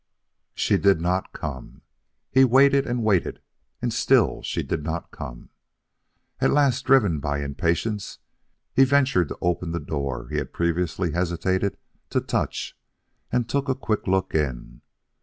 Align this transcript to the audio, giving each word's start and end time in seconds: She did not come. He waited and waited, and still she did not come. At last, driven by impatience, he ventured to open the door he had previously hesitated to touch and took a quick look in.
She 0.55 0.77
did 0.79 0.99
not 0.99 1.31
come. 1.31 1.83
He 2.31 2.43
waited 2.43 2.87
and 2.87 3.03
waited, 3.03 3.39
and 3.83 3.93
still 3.93 4.41
she 4.41 4.63
did 4.63 4.83
not 4.83 5.11
come. 5.11 5.49
At 6.39 6.49
last, 6.49 6.85
driven 6.85 7.19
by 7.19 7.43
impatience, 7.43 8.17
he 8.73 8.83
ventured 8.83 9.27
to 9.27 9.37
open 9.41 9.73
the 9.73 9.79
door 9.79 10.27
he 10.29 10.37
had 10.37 10.53
previously 10.53 11.11
hesitated 11.11 11.77
to 12.09 12.19
touch 12.19 12.75
and 13.31 13.47
took 13.47 13.69
a 13.69 13.75
quick 13.75 14.07
look 14.07 14.33
in. 14.33 14.81